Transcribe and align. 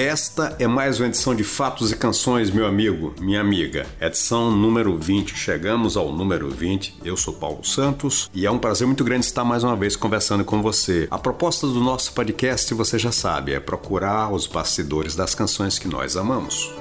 Esta 0.00 0.56
é 0.58 0.66
mais 0.66 0.98
uma 0.98 1.08
edição 1.08 1.34
de 1.34 1.44
Fatos 1.44 1.92
e 1.92 1.94
Canções, 1.94 2.50
meu 2.50 2.64
amigo, 2.64 3.14
minha 3.20 3.38
amiga. 3.38 3.86
Edição 4.00 4.50
número 4.50 4.96
20. 4.96 5.36
Chegamos 5.36 5.94
ao 5.94 6.10
número 6.10 6.48
20. 6.48 7.00
Eu 7.04 7.18
sou 7.18 7.34
Paulo 7.34 7.62
Santos 7.62 8.30
e 8.32 8.46
é 8.46 8.50
um 8.50 8.58
prazer 8.58 8.86
muito 8.86 9.04
grande 9.04 9.26
estar 9.26 9.44
mais 9.44 9.62
uma 9.62 9.76
vez 9.76 9.96
conversando 9.96 10.42
com 10.42 10.62
você. 10.62 11.06
A 11.10 11.18
proposta 11.18 11.66
do 11.66 11.80
nosso 11.80 12.14
podcast, 12.14 12.72
você 12.72 12.98
já 12.98 13.12
sabe, 13.12 13.52
é 13.52 13.60
procurar 13.60 14.32
os 14.32 14.46
bastidores 14.46 15.14
das 15.14 15.34
canções 15.34 15.78
que 15.78 15.86
nós 15.86 16.16
amamos. 16.16 16.72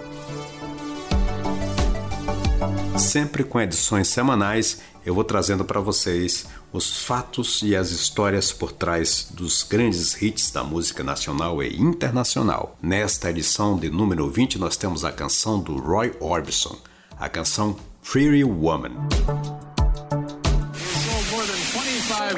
Sempre 2.97 3.43
com 3.43 3.59
edições 3.59 4.07
semanais, 4.07 4.79
eu 5.05 5.13
vou 5.13 5.25
trazendo 5.25 5.65
para 5.65 5.81
vocês 5.81 6.45
os 6.71 7.03
fatos 7.03 7.61
e 7.63 7.75
as 7.75 7.91
histórias 7.91 8.51
por 8.51 8.71
trás 8.71 9.27
dos 9.31 9.63
grandes 9.63 10.21
hits 10.21 10.51
da 10.51 10.63
música 10.63 11.03
nacional 11.03 11.61
e 11.63 11.75
internacional. 11.79 12.77
Nesta 12.81 13.29
edição 13.29 13.77
de 13.77 13.89
número 13.89 14.29
20, 14.29 14.59
nós 14.59 14.77
temos 14.77 15.03
a 15.03 15.11
canção 15.11 15.59
do 15.59 15.77
Roy 15.77 16.13
Orbison, 16.19 16.77
a 17.19 17.27
canção 17.27 17.75
Pretty 18.03 18.43
Woman. 18.43 18.91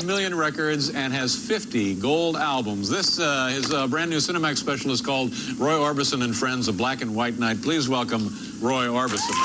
million 0.06 0.34
records 0.34 0.90
and 0.90 1.14
has 1.14 1.36
50 1.36 1.96
gold 1.96 2.36
albums. 2.36 2.90
This 2.90 3.20
uh, 3.20 3.88
brand 3.90 4.10
new 4.10 4.18
Cinemax 4.18 5.06
called 5.06 5.32
Roy 5.60 5.74
Orbison 5.74 6.24
and 6.24 6.36
Friends: 6.36 6.68
A 6.68 6.74
Black 6.74 7.02
and 7.02 7.14
White 7.14 7.38
Night. 7.38 7.62
Please 7.62 7.88
welcome 7.88 8.36
Roy 8.62 8.88
Orbison. 8.88 9.36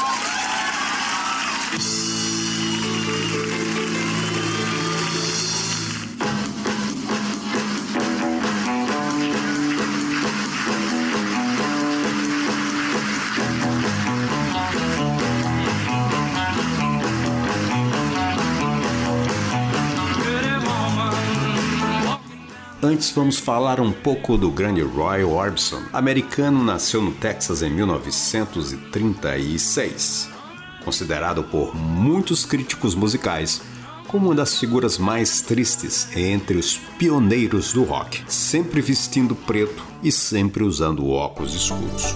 Antes 22.86 23.10
vamos 23.10 23.36
falar 23.36 23.80
um 23.80 23.90
pouco 23.90 24.38
do 24.38 24.48
grande 24.48 24.80
Roy 24.80 25.24
Orbison. 25.24 25.82
Americano, 25.92 26.62
nasceu 26.62 27.02
no 27.02 27.10
Texas 27.10 27.60
em 27.60 27.68
1936. 27.68 30.28
Considerado 30.84 31.42
por 31.42 31.74
muitos 31.74 32.44
críticos 32.44 32.94
musicais 32.94 33.60
como 34.06 34.26
uma 34.26 34.36
das 34.36 34.60
figuras 34.60 34.98
mais 34.98 35.40
tristes 35.40 36.16
entre 36.16 36.58
os 36.58 36.76
pioneiros 36.96 37.72
do 37.72 37.82
rock, 37.82 38.22
sempre 38.28 38.80
vestindo 38.80 39.34
preto 39.34 39.84
e 40.00 40.12
sempre 40.12 40.62
usando 40.62 41.08
óculos 41.08 41.56
escuros. 41.56 42.14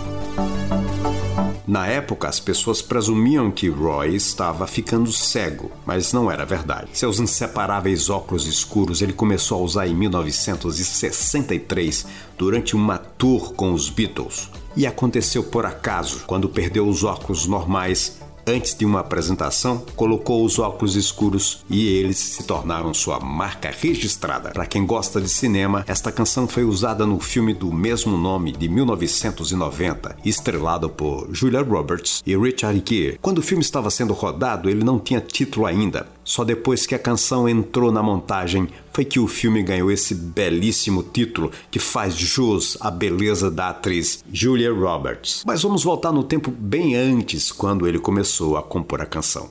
Na 1.70 1.86
época, 1.86 2.26
as 2.26 2.40
pessoas 2.40 2.82
presumiam 2.82 3.48
que 3.48 3.68
Roy 3.68 4.16
estava 4.16 4.66
ficando 4.66 5.12
cego, 5.12 5.70
mas 5.86 6.12
não 6.12 6.28
era 6.28 6.44
verdade. 6.44 6.88
Seus 6.94 7.20
inseparáveis 7.20 8.10
óculos 8.10 8.48
escuros 8.48 9.02
ele 9.02 9.12
começou 9.12 9.60
a 9.60 9.64
usar 9.64 9.86
em 9.86 9.94
1963 9.94 12.06
durante 12.36 12.74
uma 12.74 12.98
tour 12.98 13.52
com 13.52 13.72
os 13.72 13.88
Beatles. 13.88 14.50
E 14.76 14.84
aconteceu 14.84 15.44
por 15.44 15.64
acaso, 15.64 16.24
quando 16.26 16.48
perdeu 16.48 16.88
os 16.88 17.04
óculos 17.04 17.46
normais 17.46 18.19
Antes 18.46 18.74
de 18.74 18.84
uma 18.84 19.00
apresentação, 19.00 19.84
colocou 19.94 20.44
os 20.44 20.58
óculos 20.58 20.96
escuros 20.96 21.64
e 21.68 21.88
eles 21.88 22.18
se 22.18 22.42
tornaram 22.44 22.92
sua 22.94 23.20
marca 23.20 23.70
registrada. 23.70 24.50
Para 24.50 24.66
quem 24.66 24.86
gosta 24.86 25.20
de 25.20 25.28
cinema, 25.28 25.84
esta 25.86 26.10
canção 26.10 26.48
foi 26.48 26.64
usada 26.64 27.06
no 27.06 27.20
filme 27.20 27.52
do 27.52 27.72
mesmo 27.72 28.16
nome 28.16 28.52
de 28.52 28.68
1990, 28.68 30.16
estrelado 30.24 30.88
por 30.88 31.28
Julia 31.32 31.62
Roberts 31.62 32.22
e 32.26 32.36
Richard 32.36 32.82
Gere. 32.84 33.18
Quando 33.20 33.38
o 33.38 33.42
filme 33.42 33.62
estava 33.62 33.90
sendo 33.90 34.14
rodado, 34.14 34.68
ele 34.68 34.84
não 34.84 34.98
tinha 34.98 35.20
título 35.20 35.66
ainda. 35.66 36.06
Só 36.24 36.44
depois 36.44 36.86
que 36.86 36.94
a 36.94 36.98
canção 36.98 37.48
entrou 37.48 37.90
na 37.90 38.02
montagem 38.02 38.68
foi 38.92 39.04
que 39.04 39.18
o 39.18 39.26
filme 39.26 39.62
ganhou 39.62 39.90
esse 39.90 40.14
belíssimo 40.14 41.02
título 41.02 41.50
que 41.70 41.78
faz 41.78 42.14
jus 42.14 42.76
à 42.80 42.90
beleza 42.90 43.50
da 43.50 43.70
atriz 43.70 44.24
Julia 44.32 44.72
Roberts. 44.72 45.42
Mas 45.46 45.62
vamos 45.62 45.84
voltar 45.84 46.12
no 46.12 46.24
tempo 46.24 46.50
bem 46.50 46.96
antes, 46.96 47.50
quando 47.52 47.86
ele 47.86 47.98
começou 47.98 48.56
a 48.56 48.62
compor 48.62 49.00
a 49.00 49.06
canção. 49.06 49.48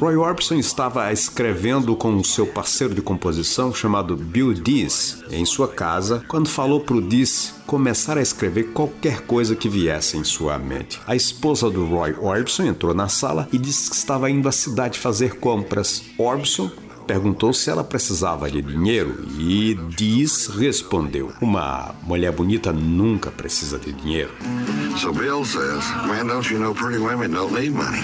Roy 0.00 0.16
Orbison 0.16 0.56
estava 0.56 1.12
escrevendo 1.12 1.94
com 1.94 2.24
seu 2.24 2.44
parceiro 2.44 2.92
de 2.94 3.00
composição 3.00 3.72
chamado 3.72 4.16
Bill 4.16 4.52
Dees 4.52 5.22
em 5.30 5.44
sua 5.44 5.68
casa 5.68 6.24
quando 6.26 6.48
falou 6.48 6.80
para 6.80 6.96
o 6.96 7.00
Dees 7.00 7.54
começar 7.66 8.18
a 8.18 8.22
escrever 8.22 8.72
qualquer 8.72 9.20
coisa 9.20 9.54
que 9.54 9.68
viesse 9.68 10.16
em 10.16 10.24
sua 10.24 10.58
mente. 10.58 11.00
A 11.06 11.14
esposa 11.14 11.70
do 11.70 11.86
Roy 11.86 12.16
Orbison 12.18 12.64
entrou 12.64 12.92
na 12.92 13.08
sala 13.08 13.48
e 13.52 13.58
disse 13.58 13.90
que 13.90 13.96
estava 13.96 14.28
indo 14.28 14.48
à 14.48 14.52
cidade 14.52 14.98
fazer 14.98 15.36
compras. 15.36 16.02
Orbison 16.18 16.68
perguntou 17.10 17.52
se 17.52 17.68
ela 17.68 17.82
precisava 17.82 18.48
de 18.48 18.62
dinheiro 18.62 19.26
e 19.36 19.74
Diz 19.96 20.46
respondeu: 20.46 21.32
Uma 21.40 21.92
mulher 22.04 22.30
bonita 22.30 22.72
nunca 22.72 23.32
precisa 23.32 23.80
de 23.80 23.92
dinheiro. 23.92 24.30
So 24.96 25.12
Bill 25.12 25.44
says, 25.44 25.82
Man, 26.06 26.28
don't 26.28 26.48
you 26.52 26.60
know 26.60 26.72
pretty 26.72 26.98
women 26.98 27.32
don't 27.32 27.52
need 27.52 27.72
money? 27.72 28.00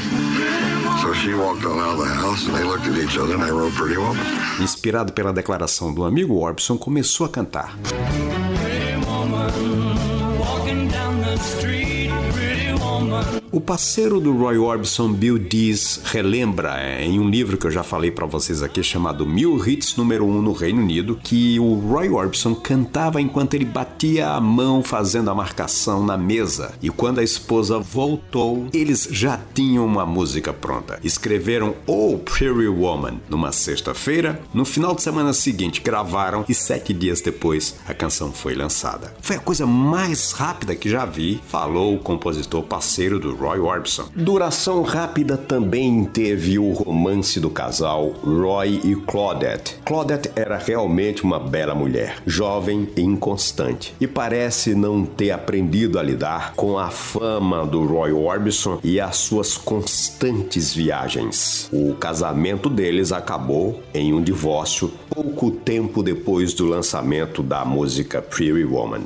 So 1.00 1.15
she 1.15 1.34
walked 1.34 1.65
on 1.65 1.78
out 1.78 2.00
of 2.00 2.05
the 2.05 2.15
house 2.15 2.49
and 2.49 2.56
they 2.56 2.65
looked 2.65 2.89
at 2.89 2.97
each 2.99 3.17
other 3.17 3.34
and 3.34 3.44
they 3.44 3.53
wrote 3.53 3.72
Pretty 3.75 3.97
Woman. 3.97 4.27
Inspirado 4.61 5.12
pela 5.12 5.33
declaração 5.33 5.94
do 5.94 6.05
amigo, 6.05 6.34
Orbison 6.34 6.77
começou 6.77 7.27
a 7.27 7.28
cantar. 7.28 7.77
Pretty 7.84 9.06
woman, 9.06 10.38
walking 10.41 10.88
down 10.88 11.21
the 11.23 11.37
street, 11.38 12.11
pretty 12.33 12.73
woman. 12.73 13.45
O 13.52 13.60
parceiro 13.60 14.20
do 14.20 14.36
Roy 14.36 14.58
Orbison, 14.58 15.12
Bill 15.12 15.38
Dees, 15.38 16.00
relembra 16.04 16.80
é, 16.80 17.04
em 17.04 17.20
um 17.20 17.30
livro 17.30 17.56
que 17.56 17.66
eu 17.66 17.70
já 17.70 17.84
falei 17.84 18.10
para 18.10 18.26
vocês 18.26 18.60
aqui 18.60 18.82
chamado 18.82 19.24
Mil 19.24 19.64
Hits 19.64 19.96
número 19.96 20.26
1 20.26 20.36
um 20.36 20.42
no 20.42 20.52
Reino 20.52 20.82
Unido, 20.82 21.18
que 21.22 21.58
o 21.60 21.74
Roy 21.74 22.10
Orbison 22.10 22.56
cantava 22.56 23.20
enquanto 23.20 23.54
ele 23.54 23.64
batia 23.64 24.30
a 24.30 24.40
mão 24.40 24.82
fazendo 24.82 25.30
a 25.30 25.34
marcação 25.34 26.04
na 26.04 26.16
mesa. 26.16 26.74
E 26.82 26.90
quando 26.90 27.20
a 27.20 27.22
esposa 27.22 27.78
voltou, 27.78 28.66
eles 28.72 29.08
já 29.12 29.38
tinham 29.54 29.86
uma 29.86 30.04
música 30.04 30.52
pronta. 30.52 30.98
Escreveram 31.04 31.76
Oh 31.86 32.18
Pretty 32.18 32.66
Woman 32.66 33.20
numa 33.28 33.52
sexta-feira, 33.52 34.40
no 34.52 34.64
final 34.64 34.94
de 34.94 35.02
semana 35.02 35.32
seguinte 35.32 35.80
gravaram 35.80 36.44
e 36.48 36.54
sete 36.54 36.92
dias 36.92 37.20
depois 37.20 37.76
a 37.86 37.94
canção 37.94 38.32
foi 38.32 38.54
lançada. 38.54 39.14
Foi 39.20 39.36
a 39.36 39.40
coisa 39.40 39.66
mais 39.66 40.32
rápida 40.32 40.74
que 40.74 40.90
já 40.90 41.04
vi, 41.04 41.40
falou 41.46 41.94
o 41.94 42.00
compositor 42.00 42.64
parceiro 42.64 43.20
do 43.20 43.35
Roy 43.38 43.60
Orbison. 43.60 44.08
Duração 44.14 44.82
rápida 44.82 45.36
também 45.36 46.04
teve 46.04 46.58
o 46.58 46.72
romance 46.72 47.38
do 47.38 47.50
casal 47.50 48.14
Roy 48.24 48.80
e 48.82 48.97
Claudette. 48.97 49.78
Claudette 49.84 50.30
era 50.34 50.56
realmente 50.56 51.22
uma 51.22 51.38
bela 51.38 51.75
mulher, 51.75 52.16
jovem 52.26 52.88
e 52.96 53.02
inconstante, 53.02 53.94
e 54.00 54.06
parece 54.06 54.75
não 54.75 55.04
ter 55.04 55.30
aprendido 55.30 55.98
a 55.98 56.02
lidar 56.02 56.54
com 56.54 56.78
a 56.78 56.91
fama 56.91 57.64
do 57.66 57.84
Roy 57.84 58.12
Orbison 58.12 58.80
e 58.82 59.00
as 59.00 59.16
suas 59.16 59.56
constantes 59.56 60.75
viagens. 60.75 61.69
O 61.72 61.94
casamento 61.94 62.70
deles 62.70 63.12
acabou 63.12 63.80
em 63.92 64.12
um 64.12 64.22
divórcio 64.22 64.92
pouco 65.10 65.50
tempo 65.50 66.02
depois 66.02 66.54
do 66.54 66.66
lançamento 66.66 67.42
da 67.42 67.64
música 67.64 68.22
Pretty 68.22 68.64
Woman. 68.64 69.04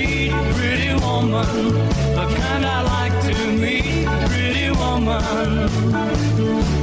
meet, 0.00 0.32
pretty 0.56 0.94
woman. 1.04 1.46
The 2.16 2.24
kind 2.36 2.64
I 2.64 2.82
like 2.94 3.16
to 3.26 3.34
meet, 3.62 4.06
pretty 4.30 4.70
woman. 4.70 5.22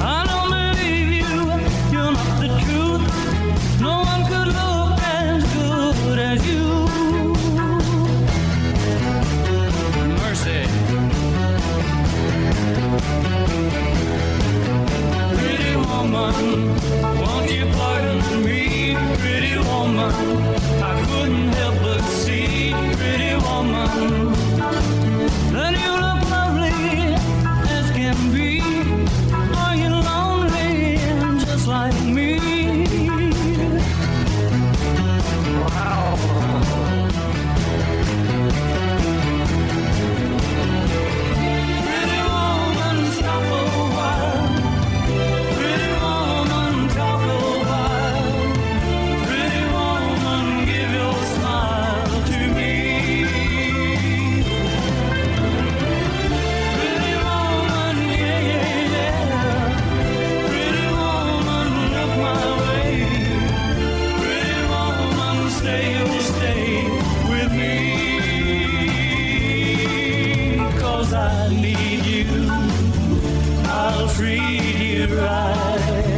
I 0.02 0.18
don't 0.30 0.50
believe 0.56 1.10
you, 1.22 1.32
you're 1.94 2.12
not 2.18 2.32
the 2.42 2.50
truth. 2.64 3.06
No 3.86 3.94
one 4.12 4.22
could 4.30 4.50
look 4.60 5.00
as 5.20 5.42
good 5.54 6.20
as 6.32 6.40
you. 6.50 6.66
Mercy. 10.22 10.60
Pretty 15.38 15.74
woman, 15.86 16.36
won't 17.22 17.50
you 17.52 17.66
pardon 17.78 18.20
me, 18.46 18.96
pretty 19.22 19.58
woman? 19.70 20.12
I 20.90 20.94
couldn't 21.10 21.50
help 21.60 21.76
but 21.82 22.02
see 22.04 22.47
woman, 23.50 24.34
then 25.54 25.74
you 25.84 25.92
look 26.04 26.22
lovely 26.30 27.16
as 27.76 27.92
can 27.92 28.34
be. 28.34 28.57
you 74.58 75.06
right. 75.16 76.17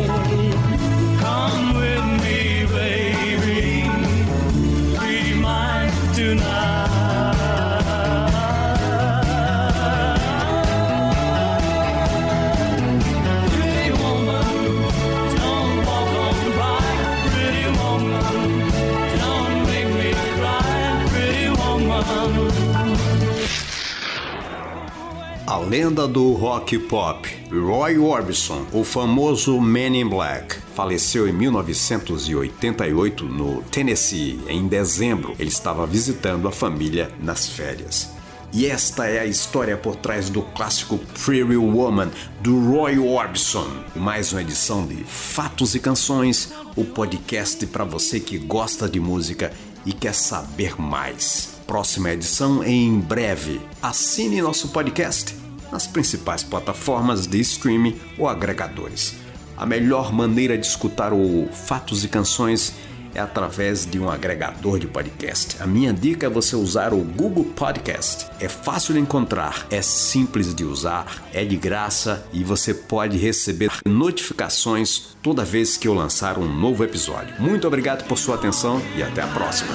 Lenda 25.58 26.08
do 26.08 26.34
rock 26.34 26.78
pop, 26.78 27.28
Roy 27.50 27.98
Orbison, 27.98 28.68
o 28.72 28.84
famoso 28.84 29.60
Man 29.60 29.98
in 29.98 30.08
Black, 30.08 30.58
faleceu 30.76 31.28
em 31.28 31.34
1988 31.34 33.26
no 33.26 33.64
Tennessee, 33.64 34.40
em 34.48 34.68
dezembro. 34.68 35.36
Ele 35.40 35.50
estava 35.50 35.88
visitando 35.88 36.48
a 36.48 36.52
família 36.52 37.12
nas 37.20 37.48
férias. 37.48 38.12
E 38.54 38.66
esta 38.66 39.08
é 39.08 39.20
a 39.20 39.26
história 39.26 39.78
por 39.78 39.96
trás 39.96 40.30
do 40.30 40.42
clássico 40.42 41.00
Pretty 41.24 41.56
Woman 41.56 42.10
do 42.42 42.72
Roy 42.72 43.00
Orbison. 43.00 43.68
Mais 43.96 44.32
uma 44.32 44.42
edição 44.42 44.86
de 44.86 45.04
Fatos 45.04 45.76
e 45.76 45.80
Canções, 45.80 46.54
o 46.76 46.84
podcast 46.84 47.66
para 47.68 47.84
você 47.84 48.20
que 48.20 48.38
gosta 48.38 48.90
de 48.90 49.00
música 49.00 49.52
e 49.86 49.94
quer 49.94 50.14
saber 50.14 50.80
mais. 50.80 51.59
Próxima 51.70 52.12
edição 52.12 52.64
em 52.64 53.00
breve. 53.00 53.62
Assine 53.80 54.42
nosso 54.42 54.70
podcast 54.70 55.36
nas 55.72 55.86
principais 55.86 56.42
plataformas 56.42 57.28
de 57.28 57.40
streaming 57.42 57.96
ou 58.18 58.28
agregadores. 58.28 59.14
A 59.56 59.68
melhor 59.68 60.12
maneira 60.12 60.58
de 60.58 60.66
escutar 60.66 61.14
o 61.14 61.48
Fatos 61.54 62.04
e 62.04 62.08
Canções 62.08 62.74
é 63.14 63.20
através 63.20 63.86
de 63.86 64.00
um 64.00 64.10
agregador 64.10 64.80
de 64.80 64.88
podcast. 64.88 65.62
A 65.62 65.68
minha 65.68 65.94
dica 65.94 66.26
é 66.26 66.30
você 66.30 66.56
usar 66.56 66.92
o 66.92 67.04
Google 67.04 67.46
Podcast. 67.46 68.26
É 68.40 68.50
fácil 68.50 68.96
de 68.96 69.02
encontrar, 69.02 69.68
é 69.70 69.84
simples 69.84 70.56
de 70.56 70.64
usar, 70.64 71.22
é 71.32 71.46
de 71.46 71.56
graça 71.56 72.28
e 72.34 72.44
você 72.44 72.74
pode 72.74 73.16
receber 73.16 73.70
notificações 73.86 75.16
toda 75.22 75.46
vez 75.46 75.78
que 75.78 75.88
eu 75.88 75.94
lançar 75.94 76.40
um 76.40 76.52
novo 76.52 76.84
episódio. 76.84 77.40
Muito 77.40 77.68
obrigado 77.68 78.08
por 78.08 78.18
sua 78.18 78.34
atenção 78.34 78.82
e 78.98 79.04
até 79.04 79.22
a 79.22 79.28
próxima. 79.28 79.70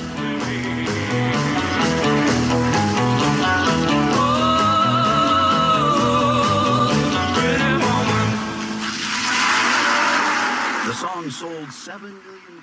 Song 11.30 11.50
sold 11.50 11.72
7 11.72 12.02
million. 12.02 12.53